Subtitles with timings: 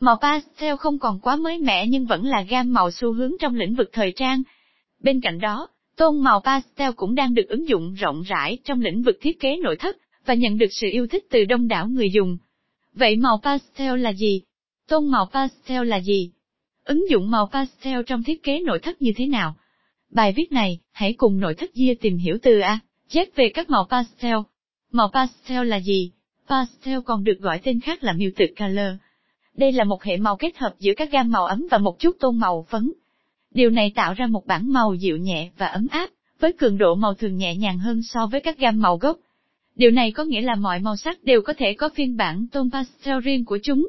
[0.00, 3.54] Màu pastel không còn quá mới mẻ nhưng vẫn là gam màu xu hướng trong
[3.54, 4.42] lĩnh vực thời trang.
[5.00, 9.02] Bên cạnh đó, tôn màu pastel cũng đang được ứng dụng rộng rãi trong lĩnh
[9.02, 9.96] vực thiết kế nội thất,
[10.26, 12.38] và nhận được sự yêu thích từ đông đảo người dùng.
[12.94, 14.42] Vậy màu pastel là gì?
[14.88, 16.30] Tôn màu pastel là gì?
[16.84, 19.56] Ứng dụng màu pastel trong thiết kế nội thất như thế nào?
[20.10, 22.78] Bài viết này, hãy cùng nội thất Gia tìm hiểu từ A,
[23.10, 24.36] Z về các màu pastel.
[24.92, 26.10] Màu pastel là gì?
[26.48, 28.88] Pastel còn được gọi tên khác là muted color.
[29.56, 32.16] Đây là một hệ màu kết hợp giữa các gam màu ấm và một chút
[32.20, 32.92] tôn màu phấn.
[33.50, 36.10] Điều này tạo ra một bản màu dịu nhẹ và ấm áp,
[36.40, 39.18] với cường độ màu thường nhẹ nhàng hơn so với các gam màu gốc.
[39.76, 42.70] Điều này có nghĩa là mọi màu sắc đều có thể có phiên bản tôn
[42.70, 43.88] pastel riêng của chúng.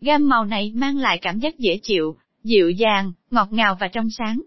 [0.00, 4.10] Gam màu này mang lại cảm giác dễ chịu, dịu dàng, ngọt ngào và trong
[4.10, 4.40] sáng.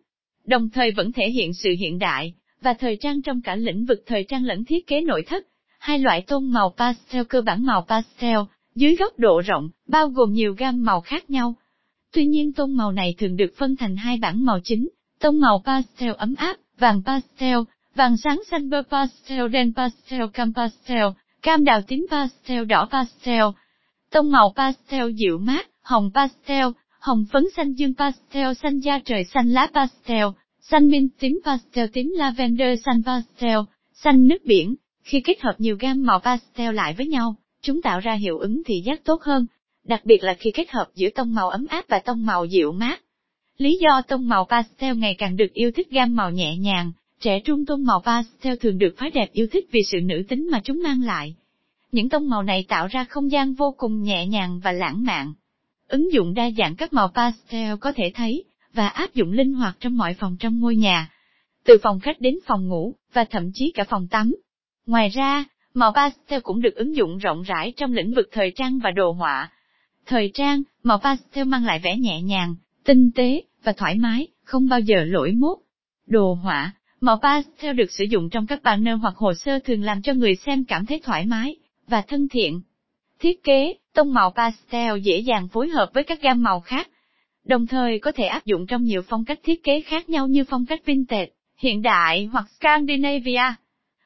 [0.46, 4.04] Đồng thời vẫn thể hiện sự hiện đại, và thời trang trong cả lĩnh vực
[4.06, 5.48] thời trang lẫn thiết kế nội thất.
[5.80, 8.38] Hai loại tôn màu pastel cơ bản màu pastel,
[8.76, 11.56] dưới góc độ rộng, bao gồm nhiều gam màu khác nhau.
[12.14, 15.64] Tuy nhiên tông màu này thường được phân thành hai bảng màu chính, tông màu
[15.66, 17.58] pastel ấm áp, vàng pastel,
[17.96, 21.06] vàng sáng xanh bơ pastel đen pastel cam pastel,
[21.42, 23.44] cam đào tím pastel đỏ pastel.
[24.12, 26.66] Tông màu pastel dịu mát, hồng pastel,
[27.00, 30.26] hồng phấn xanh dương pastel xanh da trời xanh lá pastel,
[30.62, 33.60] xanh minh tím pastel tím lavender xanh pastel,
[33.94, 34.76] xanh nước biển.
[35.04, 38.62] Khi kết hợp nhiều gam màu pastel lại với nhau, chúng tạo ra hiệu ứng
[38.66, 39.46] thị giác tốt hơn,
[39.84, 42.72] đặc biệt là khi kết hợp giữa tông màu ấm áp và tông màu dịu
[42.72, 43.02] mát.
[43.58, 47.40] Lý do tông màu pastel ngày càng được yêu thích gam màu nhẹ nhàng, trẻ
[47.40, 50.62] trung tông màu pastel thường được phái đẹp yêu thích vì sự nữ tính mà
[50.64, 51.36] chúng mang lại.
[51.92, 55.34] Những tông màu này tạo ra không gian vô cùng nhẹ nhàng và lãng mạn.
[55.88, 59.78] Ứng dụng đa dạng các màu pastel có thể thấy, và áp dụng linh hoạt
[59.80, 61.12] trong mọi phòng trong ngôi nhà.
[61.64, 64.36] Từ phòng khách đến phòng ngủ, và thậm chí cả phòng tắm.
[64.86, 68.80] Ngoài ra, màu pastel cũng được ứng dụng rộng rãi trong lĩnh vực thời trang
[68.80, 69.52] và đồ họa.
[70.06, 74.70] Thời trang, màu pastel mang lại vẻ nhẹ nhàng, tinh tế, và thoải mái, không
[74.70, 75.58] bao giờ lỗi mốt.
[76.08, 80.02] Đồ họa, màu pastel được sử dụng trong các banner hoặc hồ sơ thường làm
[80.02, 81.56] cho người xem cảm thấy thoải mái,
[81.88, 82.62] và thân thiện.
[83.20, 86.90] Thiết kế, tông màu pastel dễ dàng phối hợp với các gam màu khác,
[87.44, 90.44] đồng thời có thể áp dụng trong nhiều phong cách thiết kế khác nhau như
[90.44, 93.56] phong cách vintage, hiện đại hoặc Scandinavia.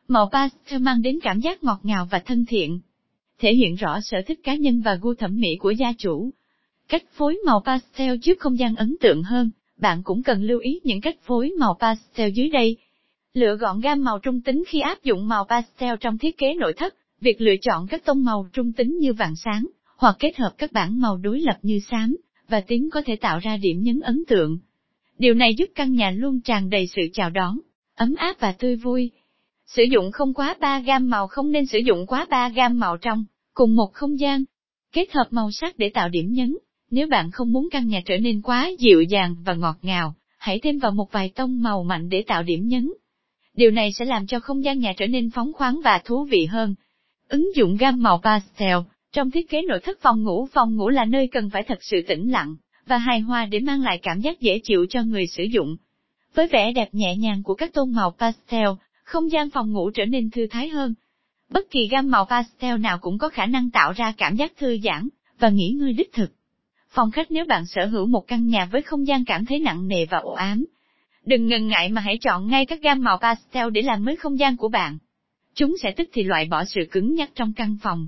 [0.08, 2.80] Màu pastel mang đến cảm giác ngọt ngào và thân thiện,
[3.40, 6.30] thể hiện rõ sở thích cá nhân và gu thẩm mỹ của gia chủ.
[6.88, 10.80] Cách phối màu pastel giúp không gian ấn tượng hơn, bạn cũng cần lưu ý
[10.84, 12.78] những cách phối màu pastel dưới đây.
[13.34, 16.74] Lựa gọn gam màu trung tính khi áp dụng màu pastel trong thiết kế nội
[16.78, 19.66] thất, việc lựa chọn các tông màu trung tính như vàng sáng,
[19.98, 22.16] hoặc kết hợp các bản màu đối lập như xám
[22.48, 24.58] và tím có thể tạo ra điểm nhấn ấn tượng.
[25.18, 27.60] Điều này giúp căn nhà luôn tràn đầy sự chào đón,
[27.96, 29.12] ấm áp và tươi vui.
[29.66, 32.98] Sử dụng không quá 3 gam màu không nên sử dụng quá 3 gam màu
[32.98, 34.44] trong cùng một không gian.
[34.94, 36.58] Kết hợp màu sắc để tạo điểm nhấn.
[36.92, 40.60] Nếu bạn không muốn căn nhà trở nên quá dịu dàng và ngọt ngào, hãy
[40.60, 42.92] thêm vào một vài tông màu mạnh để tạo điểm nhấn.
[43.54, 46.46] Điều này sẽ làm cho không gian nhà trở nên phóng khoáng và thú vị
[46.46, 46.76] hơn.
[47.30, 48.78] Ứng dụng gam màu pastel
[49.12, 51.98] trong thiết kế nội thất phòng ngủ, phòng ngủ là nơi cần phải thật sự
[52.08, 52.56] tĩnh lặng
[52.86, 55.76] và hài hòa để mang lại cảm giác dễ chịu cho người sử dụng.
[56.36, 58.68] Với vẻ đẹp nhẹ nhàng của các tông màu pastel,
[59.06, 60.94] không gian phòng ngủ trở nên thư thái hơn.
[61.50, 64.78] Bất kỳ gam màu pastel nào cũng có khả năng tạo ra cảm giác thư
[64.84, 66.32] giãn và nghỉ ngơi đích thực.
[66.90, 69.88] Phòng khách nếu bạn sở hữu một căn nhà với không gian cảm thấy nặng
[69.88, 70.66] nề và ổ ám,
[71.26, 74.40] đừng ngần ngại mà hãy chọn ngay các gam màu pastel để làm mới không
[74.40, 74.98] gian của bạn.
[75.54, 78.08] Chúng sẽ tức thì loại bỏ sự cứng nhắc trong căn phòng.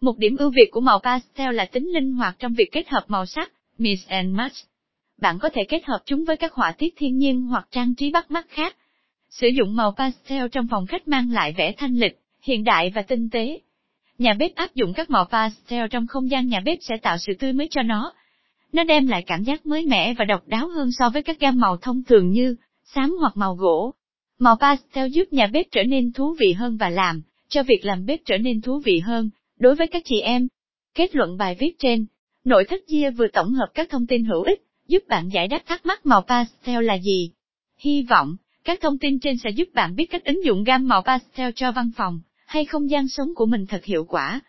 [0.00, 3.04] Một điểm ưu việt của màu pastel là tính linh hoạt trong việc kết hợp
[3.08, 4.56] màu sắc, mix and match.
[5.18, 8.10] Bạn có thể kết hợp chúng với các họa tiết thiên nhiên hoặc trang trí
[8.10, 8.76] bắt mắt khác.
[9.30, 13.02] Sử dụng màu pastel trong phòng khách mang lại vẻ thanh lịch, hiện đại và
[13.02, 13.60] tinh tế.
[14.18, 17.32] Nhà bếp áp dụng các màu pastel trong không gian nhà bếp sẽ tạo sự
[17.38, 18.12] tươi mới cho nó.
[18.72, 21.60] Nó đem lại cảm giác mới mẻ và độc đáo hơn so với các gam
[21.60, 23.94] màu thông thường như xám hoặc màu gỗ.
[24.38, 28.06] Màu pastel giúp nhà bếp trở nên thú vị hơn và làm cho việc làm
[28.06, 29.30] bếp trở nên thú vị hơn.
[29.58, 30.48] Đối với các chị em,
[30.94, 32.06] kết luận bài viết trên,
[32.44, 35.60] nội thất Gia vừa tổng hợp các thông tin hữu ích, giúp bạn giải đáp
[35.66, 37.30] thắc mắc màu pastel là gì.
[37.78, 41.02] Hy vọng, các thông tin trên sẽ giúp bạn biết cách ứng dụng gam màu
[41.02, 44.40] pastel cho văn phòng, hay không gian sống của mình thật hiệu quả.